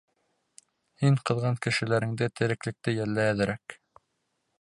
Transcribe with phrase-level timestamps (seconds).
[1.01, 3.77] Һин ҡыҙған кешеләреңде, тереклекте йәллә әҙерәк.